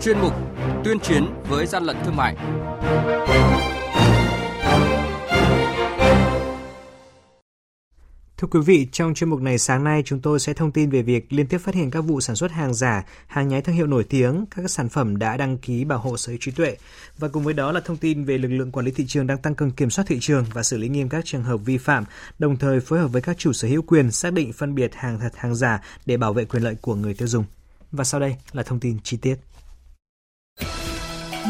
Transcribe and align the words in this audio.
chuyên 0.00 0.18
mục 0.20 0.32
Tuyên 0.84 1.00
chiến 1.00 1.26
với 1.48 1.66
gian 1.66 1.84
lận 1.84 1.96
thương 2.04 2.16
mại. 2.16 2.36
Thưa 8.36 8.48
quý 8.50 8.60
vị, 8.60 8.88
trong 8.92 9.14
chuyên 9.14 9.30
mục 9.30 9.40
này 9.40 9.58
sáng 9.58 9.84
nay 9.84 10.02
chúng 10.04 10.20
tôi 10.20 10.40
sẽ 10.40 10.52
thông 10.52 10.72
tin 10.72 10.90
về 10.90 11.02
việc 11.02 11.32
liên 11.32 11.46
tiếp 11.46 11.58
phát 11.58 11.74
hiện 11.74 11.90
các 11.90 12.00
vụ 12.00 12.20
sản 12.20 12.36
xuất 12.36 12.50
hàng 12.50 12.74
giả, 12.74 13.04
hàng 13.26 13.48
nhái 13.48 13.62
thương 13.62 13.74
hiệu 13.74 13.86
nổi 13.86 14.04
tiếng, 14.04 14.44
các 14.50 14.70
sản 14.70 14.88
phẩm 14.88 15.18
đã 15.18 15.36
đăng 15.36 15.58
ký 15.58 15.84
bảo 15.84 15.98
hộ 15.98 16.16
sở 16.16 16.30
hữu 16.30 16.38
trí 16.40 16.50
tuệ 16.50 16.76
và 17.18 17.28
cùng 17.28 17.44
với 17.44 17.54
đó 17.54 17.72
là 17.72 17.80
thông 17.80 17.96
tin 17.96 18.24
về 18.24 18.38
lực 18.38 18.48
lượng 18.48 18.72
quản 18.72 18.86
lý 18.86 18.92
thị 18.92 19.04
trường 19.08 19.26
đang 19.26 19.38
tăng 19.38 19.54
cường 19.54 19.70
kiểm 19.70 19.90
soát 19.90 20.04
thị 20.08 20.18
trường 20.20 20.44
và 20.52 20.62
xử 20.62 20.78
lý 20.78 20.88
nghiêm 20.88 21.08
các 21.08 21.24
trường 21.24 21.42
hợp 21.42 21.56
vi 21.56 21.78
phạm, 21.78 22.04
đồng 22.38 22.56
thời 22.56 22.80
phối 22.80 22.98
hợp 22.98 23.08
với 23.08 23.22
các 23.22 23.38
chủ 23.38 23.52
sở 23.52 23.68
hữu 23.68 23.82
quyền 23.82 24.10
xác 24.10 24.32
định 24.32 24.52
phân 24.52 24.74
biệt 24.74 24.94
hàng 24.94 25.20
thật 25.20 25.32
hàng 25.36 25.54
giả 25.54 25.80
để 26.06 26.16
bảo 26.16 26.32
vệ 26.32 26.44
quyền 26.44 26.62
lợi 26.62 26.76
của 26.80 26.94
người 26.94 27.14
tiêu 27.14 27.28
dùng. 27.28 27.44
Và 27.92 28.04
sau 28.04 28.20
đây 28.20 28.36
là 28.52 28.62
thông 28.62 28.80
tin 28.80 28.98
chi 29.02 29.16
tiết. 29.16 29.36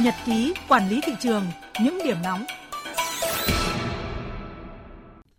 Nhật 0.05 0.15
ký 0.27 0.55
quản 0.69 0.89
lý 0.89 1.01
thị 1.07 1.13
trường, 1.21 1.47
những 1.81 1.99
điểm 2.05 2.17
nóng 2.23 2.45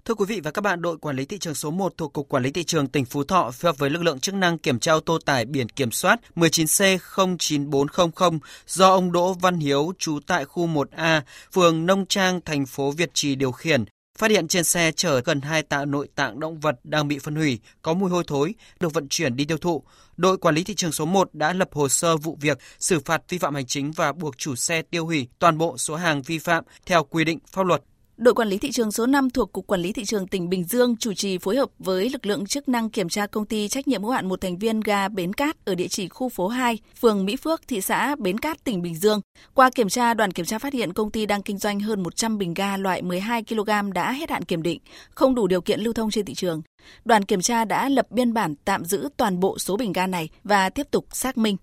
Thưa 0.05 0.13
quý 0.13 0.25
vị 0.27 0.41
và 0.43 0.51
các 0.51 0.61
bạn, 0.61 0.81
đội 0.81 0.97
quản 0.97 1.15
lý 1.15 1.25
thị 1.25 1.37
trường 1.37 1.55
số 1.55 1.71
1 1.71 1.93
thuộc 1.97 2.13
Cục 2.13 2.29
Quản 2.29 2.43
lý 2.43 2.51
thị 2.51 2.63
trường 2.63 2.87
tỉnh 2.87 3.05
Phú 3.05 3.23
Thọ 3.23 3.51
phối 3.51 3.69
hợp 3.69 3.77
với 3.77 3.89
lực 3.89 4.03
lượng 4.03 4.19
chức 4.19 4.35
năng 4.35 4.57
kiểm 4.57 4.79
tra 4.79 4.93
ô 4.93 4.99
tô 4.99 5.17
tải 5.25 5.45
biển 5.45 5.69
kiểm 5.69 5.91
soát 5.91 6.19
19C09400 6.35 8.39
do 8.67 8.89
ông 8.89 9.11
Đỗ 9.11 9.33
Văn 9.33 9.59
Hiếu 9.59 9.93
trú 9.97 10.19
tại 10.27 10.45
khu 10.45 10.67
1A, 10.67 11.21
phường 11.53 11.85
Nông 11.85 12.05
Trang, 12.05 12.41
thành 12.45 12.65
phố 12.65 12.91
Việt 12.91 13.09
Trì 13.13 13.35
điều 13.35 13.51
khiển. 13.51 13.85
Phát 14.17 14.31
hiện 14.31 14.47
trên 14.47 14.63
xe 14.63 14.91
chở 14.91 15.21
gần 15.21 15.41
hai 15.41 15.63
tạ 15.63 15.85
nội 15.85 16.07
tạng 16.15 16.39
động 16.39 16.59
vật 16.59 16.75
đang 16.83 17.07
bị 17.07 17.19
phân 17.19 17.35
hủy, 17.35 17.59
có 17.81 17.93
mùi 17.93 18.09
hôi 18.09 18.23
thối, 18.27 18.53
được 18.79 18.93
vận 18.93 19.07
chuyển 19.09 19.35
đi 19.35 19.45
tiêu 19.45 19.57
thụ. 19.57 19.83
Đội 20.17 20.37
quản 20.37 20.55
lý 20.55 20.63
thị 20.63 20.75
trường 20.75 20.91
số 20.91 21.05
1 21.05 21.33
đã 21.33 21.53
lập 21.53 21.69
hồ 21.71 21.89
sơ 21.89 22.17
vụ 22.17 22.37
việc, 22.41 22.59
xử 22.79 22.99
phạt 22.99 23.21
vi 23.29 23.37
phạm 23.37 23.55
hành 23.55 23.65
chính 23.65 23.91
và 23.91 24.13
buộc 24.13 24.37
chủ 24.37 24.55
xe 24.55 24.81
tiêu 24.81 25.05
hủy 25.05 25.27
toàn 25.39 25.57
bộ 25.57 25.77
số 25.77 25.95
hàng 25.95 26.21
vi 26.21 26.39
phạm 26.39 26.63
theo 26.85 27.03
quy 27.03 27.23
định 27.23 27.39
pháp 27.51 27.65
luật. 27.65 27.83
Đội 28.21 28.33
quản 28.33 28.47
lý 28.47 28.57
thị 28.57 28.71
trường 28.71 28.91
số 28.91 29.05
5 29.05 29.29
thuộc 29.29 29.53
Cục 29.53 29.67
Quản 29.67 29.81
lý 29.81 29.93
Thị 29.93 30.05
trường 30.05 30.27
tỉnh 30.27 30.49
Bình 30.49 30.63
Dương 30.63 30.97
chủ 30.97 31.13
trì 31.13 31.37
phối 31.37 31.55
hợp 31.55 31.69
với 31.79 32.09
lực 32.09 32.25
lượng 32.25 32.45
chức 32.45 32.69
năng 32.69 32.89
kiểm 32.89 33.09
tra 33.09 33.27
công 33.27 33.45
ty 33.45 33.67
trách 33.67 33.87
nhiệm 33.87 34.03
hữu 34.03 34.11
hạn 34.11 34.27
một 34.27 34.41
thành 34.41 34.57
viên 34.57 34.79
ga 34.79 35.07
Bến 35.09 35.33
Cát 35.33 35.65
ở 35.65 35.75
địa 35.75 35.87
chỉ 35.87 36.07
khu 36.07 36.29
phố 36.29 36.47
2, 36.47 36.79
phường 36.99 37.25
Mỹ 37.25 37.35
Phước, 37.35 37.67
thị 37.67 37.81
xã 37.81 38.15
Bến 38.15 38.37
Cát, 38.37 38.63
tỉnh 38.63 38.81
Bình 38.81 38.95
Dương. 38.95 39.21
Qua 39.53 39.69
kiểm 39.75 39.89
tra, 39.89 40.13
đoàn 40.13 40.31
kiểm 40.31 40.45
tra 40.45 40.59
phát 40.59 40.73
hiện 40.73 40.93
công 40.93 41.11
ty 41.11 41.25
đang 41.25 41.41
kinh 41.41 41.57
doanh 41.57 41.79
hơn 41.79 42.03
100 42.03 42.37
bình 42.37 42.53
ga 42.53 42.77
loại 42.77 43.01
12 43.01 43.43
kg 43.43 43.93
đã 43.93 44.11
hết 44.11 44.29
hạn 44.29 44.43
kiểm 44.43 44.63
định, 44.63 44.79
không 45.09 45.35
đủ 45.35 45.47
điều 45.47 45.61
kiện 45.61 45.79
lưu 45.79 45.93
thông 45.93 46.11
trên 46.11 46.25
thị 46.25 46.33
trường. 46.33 46.61
Đoàn 47.05 47.25
kiểm 47.25 47.41
tra 47.41 47.65
đã 47.65 47.89
lập 47.89 48.11
biên 48.11 48.33
bản 48.33 48.55
tạm 48.65 48.85
giữ 48.85 49.09
toàn 49.17 49.39
bộ 49.39 49.59
số 49.59 49.77
bình 49.77 49.93
ga 49.93 50.07
này 50.07 50.29
và 50.43 50.69
tiếp 50.69 50.87
tục 50.91 51.05
xác 51.11 51.37
minh. 51.37 51.57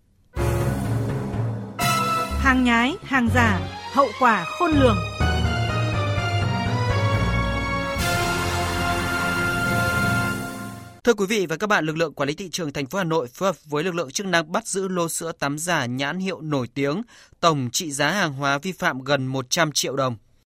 Hàng 2.38 2.64
nhái, 2.64 2.94
hàng 3.02 3.28
giả, 3.34 3.60
hậu 3.92 4.08
quả 4.20 4.44
khôn 4.58 4.70
lường. 4.70 4.96
Thưa 11.08 11.14
quý 11.14 11.26
vị 11.26 11.46
và 11.46 11.56
các 11.56 11.66
bạn, 11.66 11.84
lực 11.84 11.96
lượng 11.96 12.14
quản 12.14 12.28
lý 12.28 12.34
thị 12.34 12.48
trường 12.50 12.72
thành 12.72 12.86
phố 12.86 12.98
Hà 12.98 13.04
Nội 13.04 13.26
phối 13.26 13.48
hợp 13.48 13.56
với 13.64 13.84
lực 13.84 13.94
lượng 13.94 14.10
chức 14.10 14.26
năng 14.26 14.52
bắt 14.52 14.66
giữ 14.66 14.88
lô 14.88 15.08
sữa 15.08 15.32
tắm 15.32 15.58
giả 15.58 15.86
nhãn 15.86 16.18
hiệu 16.18 16.40
nổi 16.40 16.68
tiếng, 16.74 17.02
tổng 17.40 17.68
trị 17.72 17.90
giá 17.90 18.10
hàng 18.10 18.32
hóa 18.32 18.58
vi 18.58 18.72
phạm 18.72 19.04
gần 19.04 19.26
100 19.26 19.72
triệu 19.72 19.96
đồng. 19.96 20.16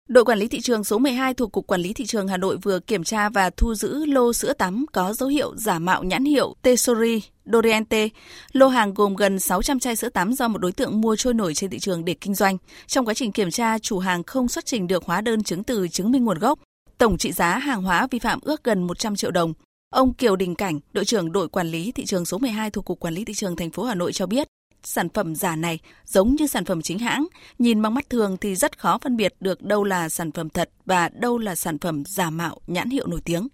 Đội 0.09 0.25
quản 0.25 0.39
lý 0.39 0.47
thị 0.47 0.61
trường 0.61 0.83
số 0.83 0.97
12 0.97 1.33
thuộc 1.33 1.51
Cục 1.51 1.67
Quản 1.67 1.81
lý 1.81 1.93
Thị 1.93 2.05
trường 2.05 2.27
Hà 2.27 2.37
Nội 2.37 2.57
vừa 2.57 2.79
kiểm 2.79 3.03
tra 3.03 3.29
và 3.29 3.49
thu 3.49 3.75
giữ 3.75 4.05
lô 4.05 4.33
sữa 4.33 4.53
tắm 4.53 4.85
có 4.93 5.13
dấu 5.13 5.29
hiệu 5.29 5.55
giả 5.55 5.79
mạo 5.79 6.03
nhãn 6.03 6.25
hiệu 6.25 6.55
Tesori 6.61 7.21
Doriente. 7.45 8.09
Lô 8.51 8.67
hàng 8.67 8.93
gồm 8.93 9.15
gần 9.15 9.39
600 9.39 9.79
chai 9.79 9.95
sữa 9.95 10.09
tắm 10.09 10.33
do 10.33 10.47
một 10.47 10.57
đối 10.57 10.71
tượng 10.71 11.01
mua 11.01 11.15
trôi 11.15 11.33
nổi 11.33 11.53
trên 11.53 11.69
thị 11.69 11.79
trường 11.79 12.05
để 12.05 12.15
kinh 12.21 12.35
doanh. 12.35 12.57
Trong 12.87 13.05
quá 13.05 13.13
trình 13.13 13.31
kiểm 13.31 13.51
tra, 13.51 13.79
chủ 13.79 13.99
hàng 13.99 14.23
không 14.23 14.47
xuất 14.47 14.65
trình 14.65 14.87
được 14.87 15.05
hóa 15.05 15.21
đơn 15.21 15.43
chứng 15.43 15.63
từ 15.63 15.87
chứng 15.87 16.11
minh 16.11 16.25
nguồn 16.25 16.39
gốc. 16.39 16.59
Tổng 16.97 17.17
trị 17.17 17.31
giá 17.31 17.57
hàng 17.57 17.83
hóa 17.83 18.07
vi 18.11 18.19
phạm 18.19 18.39
ước 18.41 18.63
gần 18.63 18.83
100 18.83 19.15
triệu 19.15 19.31
đồng. 19.31 19.53
Ông 19.91 20.13
Kiều 20.13 20.35
Đình 20.35 20.55
Cảnh, 20.55 20.79
đội 20.93 21.05
trưởng 21.05 21.31
đội 21.31 21.47
quản 21.47 21.67
lý 21.67 21.91
thị 21.91 22.05
trường 22.05 22.25
số 22.25 22.37
12 22.37 22.71
thuộc 22.71 22.85
Cục 22.85 22.99
Quản 22.99 23.13
lý 23.13 23.25
thị 23.25 23.33
trường 23.33 23.55
thành 23.55 23.71
phố 23.71 23.83
Hà 23.83 23.95
Nội 23.95 24.13
cho 24.13 24.25
biết, 24.25 24.47
sản 24.83 25.09
phẩm 25.09 25.35
giả 25.35 25.55
này 25.55 25.79
giống 26.05 26.35
như 26.35 26.47
sản 26.47 26.65
phẩm 26.65 26.81
chính 26.81 26.99
hãng, 26.99 27.27
nhìn 27.59 27.81
bằng 27.81 27.93
mắt 27.93 28.09
thường 28.09 28.37
thì 28.41 28.55
rất 28.55 28.79
khó 28.79 28.97
phân 29.01 29.17
biệt 29.17 29.33
được 29.39 29.61
đâu 29.61 29.83
là 29.83 30.09
sản 30.09 30.31
phẩm 30.31 30.49
thật 30.49 30.69
và 30.85 31.09
đâu 31.09 31.37
là 31.37 31.55
sản 31.55 31.79
phẩm 31.79 32.03
giả 32.05 32.29
mạo 32.29 32.57
nhãn 32.67 32.89
hiệu 32.89 33.07
nổi 33.07 33.21
tiếng. 33.25 33.47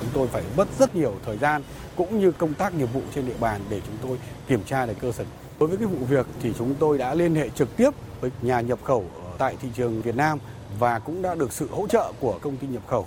Chúng 0.00 0.08
tôi 0.14 0.28
phải 0.28 0.42
mất 0.56 0.68
rất 0.78 0.96
nhiều 0.96 1.14
thời 1.26 1.38
gian 1.38 1.62
cũng 1.96 2.20
như 2.20 2.32
công 2.32 2.54
tác 2.54 2.74
nghiệp 2.74 2.88
vụ 2.92 3.02
trên 3.14 3.26
địa 3.26 3.36
bàn 3.40 3.60
để 3.70 3.80
chúng 3.86 3.96
tôi 4.02 4.18
kiểm 4.48 4.60
tra 4.66 4.86
được 4.86 4.94
cơ 5.00 5.12
sở. 5.12 5.24
Đối 5.60 5.68
với 5.68 5.78
cái 5.78 5.86
vụ 5.86 6.04
việc 6.04 6.26
thì 6.42 6.52
chúng 6.58 6.74
tôi 6.74 6.98
đã 6.98 7.14
liên 7.14 7.34
hệ 7.34 7.48
trực 7.48 7.76
tiếp 7.76 7.90
với 8.20 8.30
nhà 8.42 8.60
nhập 8.60 8.78
khẩu 8.84 9.04
tại 9.38 9.56
thị 9.60 9.68
trường 9.76 10.02
Việt 10.02 10.16
Nam 10.16 10.38
và 10.78 10.98
cũng 10.98 11.22
đã 11.22 11.34
được 11.34 11.52
sự 11.52 11.68
hỗ 11.70 11.86
trợ 11.86 12.12
của 12.20 12.38
công 12.42 12.56
ty 12.56 12.66
nhập 12.66 12.82
khẩu. 12.86 13.06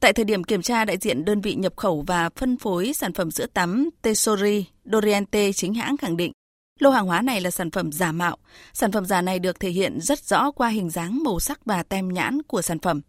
Tại 0.00 0.12
thời 0.12 0.24
điểm 0.24 0.44
kiểm 0.44 0.62
tra, 0.62 0.84
đại 0.84 0.98
diện 1.00 1.24
đơn 1.24 1.40
vị 1.40 1.54
nhập 1.54 1.76
khẩu 1.76 2.04
và 2.06 2.30
phân 2.36 2.56
phối 2.56 2.92
sản 2.92 3.12
phẩm 3.12 3.30
sữa 3.30 3.46
tắm 3.54 3.90
Tesori 4.02 4.64
Doriente 4.84 5.52
chính 5.52 5.74
hãng 5.74 5.96
khẳng 5.96 6.16
định 6.16 6.32
lô 6.78 6.90
hàng 6.90 7.06
hóa 7.06 7.22
này 7.22 7.40
là 7.40 7.50
sản 7.50 7.70
phẩm 7.70 7.92
giả 7.92 8.12
mạo. 8.12 8.36
Sản 8.74 8.92
phẩm 8.92 9.04
giả 9.04 9.22
này 9.22 9.38
được 9.38 9.60
thể 9.60 9.70
hiện 9.70 10.00
rất 10.00 10.18
rõ 10.18 10.50
qua 10.50 10.68
hình 10.68 10.90
dáng, 10.90 11.22
màu 11.24 11.40
sắc 11.40 11.64
và 11.64 11.82
tem 11.82 12.08
nhãn 12.08 12.42
của 12.42 12.62
sản 12.62 12.78
phẩm. 12.78 13.00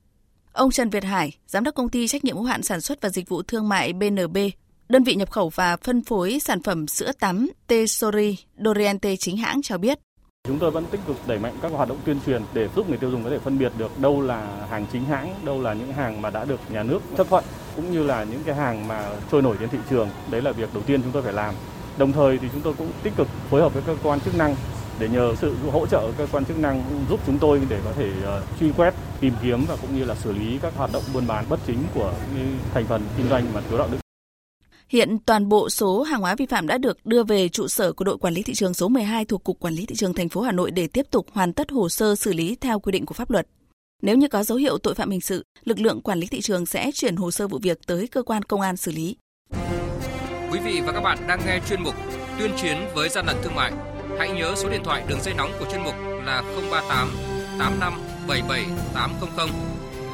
Ông 0.51 0.71
Trần 0.71 0.89
Việt 0.89 1.03
Hải, 1.03 1.37
giám 1.47 1.63
đốc 1.63 1.75
công 1.75 1.89
ty 1.89 2.07
trách 2.07 2.23
nhiệm 2.23 2.35
hữu 2.35 2.45
hạn 2.45 2.63
sản 2.63 2.81
xuất 2.81 3.01
và 3.01 3.09
dịch 3.09 3.29
vụ 3.29 3.41
thương 3.41 3.69
mại 3.69 3.93
BNB, 3.93 4.37
đơn 4.89 5.03
vị 5.03 5.15
nhập 5.15 5.31
khẩu 5.31 5.49
và 5.49 5.77
phân 5.77 6.03
phối 6.03 6.39
sản 6.39 6.63
phẩm 6.63 6.87
sữa 6.87 7.11
tắm 7.19 7.49
Tesori 7.67 8.37
Doriente 8.65 9.15
chính 9.15 9.37
hãng 9.37 9.61
cho 9.61 9.77
biết. 9.77 9.99
Chúng 10.49 10.59
tôi 10.59 10.71
vẫn 10.71 10.85
tích 10.91 11.01
cực 11.07 11.17
đẩy 11.27 11.39
mạnh 11.39 11.53
các 11.61 11.71
hoạt 11.71 11.89
động 11.89 11.97
tuyên 12.05 12.19
truyền 12.25 12.41
để 12.53 12.69
giúp 12.75 12.89
người 12.89 12.97
tiêu 12.97 13.11
dùng 13.11 13.23
có 13.23 13.29
thể 13.29 13.39
phân 13.39 13.59
biệt 13.59 13.71
được 13.77 13.99
đâu 13.99 14.21
là 14.21 14.47
hàng 14.69 14.85
chính 14.93 15.05
hãng, 15.05 15.35
đâu 15.43 15.61
là 15.61 15.73
những 15.73 15.93
hàng 15.93 16.21
mà 16.21 16.29
đã 16.29 16.45
được 16.45 16.59
nhà 16.69 16.83
nước 16.83 16.99
chấp 17.17 17.27
thuận, 17.29 17.43
cũng 17.75 17.91
như 17.91 18.03
là 18.03 18.23
những 18.23 18.43
cái 18.45 18.55
hàng 18.55 18.87
mà 18.87 19.09
trôi 19.31 19.41
nổi 19.41 19.55
trên 19.59 19.69
thị 19.69 19.77
trường. 19.89 20.09
Đấy 20.31 20.41
là 20.41 20.51
việc 20.51 20.69
đầu 20.73 20.83
tiên 20.83 21.01
chúng 21.01 21.11
tôi 21.11 21.21
phải 21.21 21.33
làm. 21.33 21.55
Đồng 21.97 22.11
thời 22.11 22.37
thì 22.37 22.47
chúng 22.53 22.61
tôi 22.61 22.73
cũng 22.77 22.91
tích 23.03 23.13
cực 23.15 23.27
phối 23.49 23.61
hợp 23.61 23.73
với 23.73 23.83
cơ 23.85 23.95
quan 24.03 24.19
chức 24.19 24.35
năng 24.35 24.55
để 24.99 25.09
nhờ 25.09 25.35
sự 25.41 25.55
hỗ 25.71 25.85
trợ 25.87 26.11
cơ 26.17 26.27
quan 26.31 26.45
chức 26.45 26.59
năng 26.59 26.83
giúp 27.09 27.19
chúng 27.25 27.39
tôi 27.39 27.61
để 27.69 27.79
có 27.85 27.91
thể 27.91 28.09
ờ, 28.25 28.41
truy 28.59 28.71
quét, 28.77 28.93
tìm 29.19 29.33
kiếm 29.43 29.65
và 29.67 29.75
cũng 29.81 29.95
như 29.97 30.05
là 30.05 30.15
xử 30.15 30.31
lý 30.31 30.59
các 30.61 30.73
hoạt 30.77 30.93
động 30.93 31.03
buôn 31.13 31.27
bán 31.27 31.45
bất 31.49 31.59
chính 31.67 31.83
của 31.93 32.13
thành 32.73 32.85
phần 32.85 33.01
kinh 33.17 33.29
doanh 33.29 33.45
mà 33.53 33.61
thiếu 33.69 33.77
đạo 33.77 33.87
đức. 33.91 34.08
Hiện 34.89 35.17
toàn 35.25 35.49
bộ 35.49 35.69
số 35.69 36.01
hàng 36.01 36.21
hóa 36.21 36.35
vi 36.35 36.45
phạm 36.45 36.67
đã 36.67 36.77
được 36.77 37.05
đưa 37.05 37.23
về 37.23 37.49
trụ 37.49 37.67
sở 37.67 37.93
của 37.93 38.05
đội 38.05 38.17
quản 38.17 38.33
lý 38.33 38.43
thị 38.43 38.53
trường 38.53 38.73
số 38.73 38.87
12 38.87 39.25
thuộc 39.25 39.43
Cục 39.43 39.59
Quản 39.59 39.73
lý 39.73 39.85
thị 39.85 39.95
trường 39.95 40.13
thành 40.13 40.29
phố 40.29 40.41
Hà 40.41 40.51
Nội 40.51 40.71
để 40.71 40.87
tiếp 40.87 41.05
tục 41.11 41.27
hoàn 41.31 41.53
tất 41.53 41.71
hồ 41.71 41.89
sơ 41.89 42.15
xử 42.15 42.33
lý 42.33 42.55
theo 42.61 42.79
quy 42.79 42.91
định 42.91 43.05
của 43.05 43.13
pháp 43.13 43.31
luật. 43.31 43.47
Nếu 44.01 44.17
như 44.17 44.27
có 44.27 44.43
dấu 44.43 44.57
hiệu 44.57 44.77
tội 44.77 44.95
phạm 44.95 45.09
hình 45.09 45.21
sự, 45.21 45.43
lực 45.65 45.79
lượng 45.79 46.01
quản 46.01 46.19
lý 46.19 46.27
thị 46.27 46.41
trường 46.41 46.65
sẽ 46.65 46.91
chuyển 46.93 47.15
hồ 47.15 47.31
sơ 47.31 47.47
vụ 47.47 47.59
việc 47.61 47.87
tới 47.87 48.07
cơ 48.07 48.23
quan 48.23 48.43
công 48.43 48.61
an 48.61 48.77
xử 48.77 48.91
lý. 48.91 49.15
Quý 50.51 50.59
vị 50.65 50.81
và 50.85 50.91
các 50.91 51.01
bạn 51.01 51.17
đang 51.27 51.39
nghe 51.45 51.59
chuyên 51.69 51.83
mục 51.83 51.95
Tuyên 52.39 52.51
chiến 52.61 52.77
với 52.95 53.09
gian 53.09 53.25
lận 53.25 53.35
thương 53.43 53.55
mại. 53.55 53.71
Hãy 54.19 54.31
nhớ 54.31 54.53
số 54.55 54.69
điện 54.69 54.81
thoại 54.83 55.03
đường 55.07 55.21
dây 55.21 55.33
nóng 55.33 55.51
của 55.59 55.65
chuyên 55.71 55.83
mục 55.83 55.93
là 56.25 56.43
038 56.71 57.09
85 57.59 57.93
77 58.27 58.65
800 58.93 59.49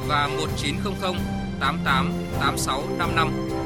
và 0.08 0.28
1900 0.28 1.14
88 1.60 2.12
86 2.40 2.82
55. 2.98 3.65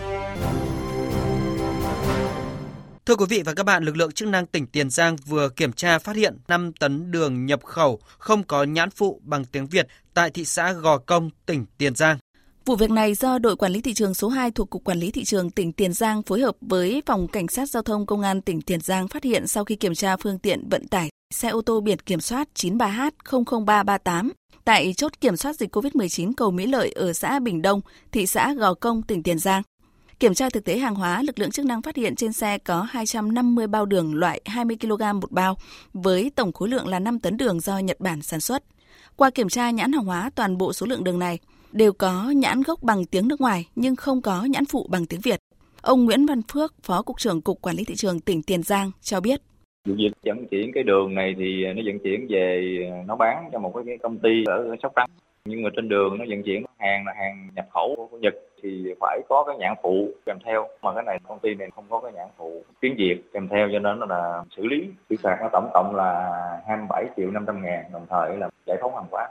Thưa 3.05 3.15
quý 3.15 3.25
vị 3.29 3.41
và 3.45 3.53
các 3.53 3.63
bạn, 3.63 3.83
lực 3.83 3.95
lượng 3.95 4.11
chức 4.11 4.27
năng 4.27 4.45
tỉnh 4.45 4.67
Tiền 4.67 4.89
Giang 4.89 5.15
vừa 5.15 5.49
kiểm 5.49 5.73
tra 5.73 5.99
phát 5.99 6.15
hiện 6.15 6.37
5 6.47 6.73
tấn 6.73 7.11
đường 7.11 7.45
nhập 7.45 7.63
khẩu 7.63 7.99
không 8.17 8.43
có 8.43 8.63
nhãn 8.63 8.89
phụ 8.89 9.21
bằng 9.23 9.45
tiếng 9.45 9.67
Việt 9.67 9.87
tại 10.13 10.29
thị 10.29 10.45
xã 10.45 10.73
Gò 10.73 10.97
Công, 10.97 11.29
tỉnh 11.45 11.65
Tiền 11.77 11.95
Giang. 11.95 12.17
Vụ 12.65 12.75
việc 12.75 12.91
này 12.91 13.13
do 13.13 13.39
đội 13.39 13.55
quản 13.55 13.71
lý 13.71 13.81
thị 13.81 13.93
trường 13.93 14.13
số 14.13 14.29
2 14.29 14.51
thuộc 14.51 14.69
Cục 14.69 14.83
Quản 14.83 14.99
lý 14.99 15.11
Thị 15.11 15.23
trường 15.23 15.49
tỉnh 15.49 15.73
Tiền 15.73 15.93
Giang 15.93 16.23
phối 16.23 16.41
hợp 16.41 16.55
với 16.61 17.01
Phòng 17.05 17.27
Cảnh 17.27 17.47
sát 17.47 17.69
Giao 17.69 17.83
thông 17.83 18.05
Công 18.05 18.21
an 18.21 18.41
tỉnh 18.41 18.61
Tiền 18.61 18.81
Giang 18.81 19.07
phát 19.07 19.23
hiện 19.23 19.47
sau 19.47 19.65
khi 19.65 19.75
kiểm 19.75 19.95
tra 19.95 20.17
phương 20.17 20.39
tiện 20.39 20.69
vận 20.69 20.87
tải 20.87 21.09
xe 21.33 21.49
ô 21.49 21.61
tô 21.61 21.81
biển 21.81 21.99
kiểm 21.99 22.21
soát 22.21 22.47
93H00338 22.55 24.29
tại 24.65 24.93
chốt 24.93 25.11
kiểm 25.21 25.37
soát 25.37 25.55
dịch 25.55 25.75
COVID-19 25.75 26.31
cầu 26.37 26.51
Mỹ 26.51 26.65
Lợi 26.67 26.91
ở 26.91 27.13
xã 27.13 27.39
Bình 27.39 27.61
Đông, 27.61 27.81
thị 28.11 28.27
xã 28.27 28.53
Gò 28.53 28.73
Công, 28.73 29.03
tỉnh 29.03 29.23
Tiền 29.23 29.39
Giang. 29.39 29.61
Kiểm 30.21 30.33
tra 30.33 30.49
thực 30.49 30.65
tế 30.65 30.77
hàng 30.77 30.95
hóa, 30.95 31.23
lực 31.23 31.39
lượng 31.39 31.51
chức 31.51 31.65
năng 31.65 31.81
phát 31.81 31.95
hiện 31.95 32.15
trên 32.15 32.33
xe 32.33 32.57
có 32.57 32.81
250 32.89 33.67
bao 33.67 33.85
đường 33.85 34.15
loại 34.15 34.41
20 34.45 34.77
kg 34.81 35.19
một 35.21 35.31
bao, 35.31 35.55
với 35.93 36.31
tổng 36.35 36.51
khối 36.51 36.69
lượng 36.69 36.87
là 36.87 36.99
5 36.99 37.19
tấn 37.19 37.37
đường 37.37 37.59
do 37.59 37.77
Nhật 37.77 37.99
Bản 37.99 38.21
sản 38.21 38.39
xuất. 38.39 38.63
Qua 39.15 39.29
kiểm 39.29 39.49
tra 39.49 39.71
nhãn 39.71 39.91
hàng 39.91 40.05
hóa 40.05 40.29
toàn 40.35 40.57
bộ 40.57 40.73
số 40.73 40.85
lượng 40.85 41.03
đường 41.03 41.19
này, 41.19 41.39
đều 41.71 41.93
có 41.93 42.31
nhãn 42.35 42.61
gốc 42.61 42.83
bằng 42.83 43.05
tiếng 43.05 43.27
nước 43.27 43.41
ngoài 43.41 43.67
nhưng 43.75 43.95
không 43.95 44.21
có 44.21 44.45
nhãn 44.45 44.65
phụ 44.65 44.87
bằng 44.89 45.05
tiếng 45.05 45.19
Việt. 45.23 45.39
Ông 45.81 46.05
Nguyễn 46.05 46.25
Văn 46.25 46.41
Phước, 46.53 46.73
Phó 46.83 47.01
Cục 47.01 47.17
trưởng 47.19 47.41
Cục 47.41 47.61
Quản 47.61 47.75
lý 47.75 47.83
Thị 47.83 47.95
trường 47.95 48.19
tỉnh 48.19 48.41
Tiền 48.43 48.63
Giang 48.63 48.91
cho 49.01 49.21
biết. 49.21 49.41
Việc 49.85 50.11
vận 50.25 50.47
chuyển 50.51 50.71
cái 50.73 50.83
đường 50.83 51.15
này 51.15 51.35
thì 51.37 51.65
nó 51.75 51.81
vận 51.85 51.99
chuyển 52.03 52.27
về 52.29 52.77
ờ, 52.91 53.03
nó 53.07 53.15
bán 53.15 53.49
cho 53.51 53.59
một 53.59 53.73
cái 53.85 53.97
công 54.03 54.19
ty 54.19 54.43
ở 54.45 54.75
Sóc 54.83 54.91
Trăng. 54.95 55.09
Nhưng 55.45 55.63
mà 55.63 55.69
trên 55.75 55.89
đường 55.89 56.17
nó 56.17 56.25
vận 56.29 56.43
chuyển 56.43 56.63
hàng 56.79 57.05
là 57.05 57.13
hàng 57.17 57.49
nhập 57.55 57.65
khẩu 57.73 58.07
của 58.11 58.17
Nhật 58.17 58.33
thì 58.61 58.93
phải 58.99 59.19
có 59.29 59.43
cái 59.47 59.57
nhãn 59.57 59.73
phụ 59.83 60.09
kèm 60.25 60.37
theo. 60.45 60.67
Mà 60.81 60.93
cái 60.93 61.03
này 61.03 61.19
công 61.27 61.39
ty 61.39 61.55
này 61.55 61.69
không 61.75 61.85
có 61.89 61.99
cái 61.99 62.11
nhãn 62.11 62.27
phụ 62.37 62.63
tiếng 62.79 62.95
Việt 62.97 63.21
kèm 63.33 63.47
theo, 63.47 63.69
cho 63.71 63.79
nên 63.79 63.99
là 64.09 64.43
xử 64.55 64.65
lý. 64.65 64.89
Xử 65.09 65.15
phạt 65.23 65.37
nó 65.41 65.49
tổng 65.51 65.69
cộng 65.73 65.95
là 65.95 66.31
27 66.67 67.05
triệu 67.17 67.31
500 67.31 67.63
ngàn, 67.63 67.83
đồng 67.93 68.05
thời 68.09 68.37
là 68.37 68.49
giải 68.65 68.77
phóng 68.81 68.95
hàng 68.95 69.05
hóa 69.11 69.29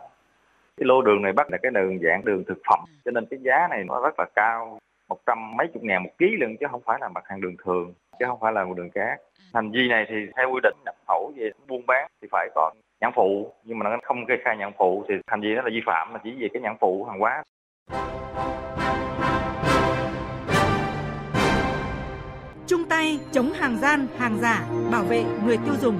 cái 0.81 0.87
lô 0.87 1.03
đường 1.03 1.23
này 1.23 1.33
bắt 1.33 1.51
là 1.51 1.59
cái 1.63 1.71
đường 1.71 1.99
dạng 1.99 2.25
đường 2.25 2.45
thực 2.45 2.59
phẩm, 2.69 2.79
cho 3.05 3.11
nên 3.11 3.27
cái 3.27 3.39
giá 3.43 3.69
này 3.71 3.85
nó 3.85 4.01
rất 4.01 4.15
là 4.19 4.27
cao. 4.35 4.79
Một 5.09 5.19
trăm 5.27 5.57
mấy 5.57 5.67
chục 5.75 5.83
ngàn 5.83 6.03
một 6.03 6.11
ký 6.19 6.37
lần 6.41 6.57
chứ 6.57 6.67
không 6.71 6.81
phải 6.85 6.99
là 7.01 7.09
mặt 7.09 7.25
hàng 7.27 7.41
đường 7.41 7.57
thường, 7.65 7.93
chứ 8.19 8.25
không 8.29 8.39
phải 8.41 8.53
là 8.53 8.65
một 8.65 8.75
đường 8.77 8.91
cát. 8.91 9.21
Hành 9.55 9.71
vi 9.71 9.89
này 9.89 10.07
thì 10.09 10.15
theo 10.37 10.51
quy 10.51 10.61
định 10.63 10.77
nhập 10.85 10.95
khẩu 11.09 11.33
về 11.37 11.51
buôn 11.69 11.87
bán 11.87 12.11
thì 12.23 12.29
phải 12.31 12.49
có 12.55 12.71
nhãn 13.01 13.13
phụ 13.17 13.53
nhưng 13.65 13.79
mà 13.79 13.91
nó 13.91 13.97
không 14.03 14.27
kê 14.27 14.35
khai 14.45 14.57
nhãn 14.57 14.73
phụ 14.79 15.05
thì 15.09 15.15
hành 15.27 15.41
vi 15.41 15.55
đó 15.55 15.63
là 15.63 15.71
vi 15.73 15.81
phạm 15.87 16.13
mà 16.13 16.21
chỉ 16.25 16.31
về 16.39 16.49
cái 16.53 16.63
nhãn 16.63 16.77
phụ 16.81 17.05
hàng 17.05 17.21
hóa 17.21 17.43
chung 22.67 22.85
tay 22.89 23.19
chống 23.33 23.53
hàng 23.53 23.77
gian, 23.77 24.07
hàng 24.19 24.39
giả, 24.39 24.67
bảo 24.93 25.03
vệ 25.03 25.25
người 25.45 25.57
tiêu 25.57 25.75
dùng. 25.81 25.99